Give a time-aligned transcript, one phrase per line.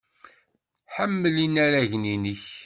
[0.95, 2.43] Ḥemmel inaragen-nnek.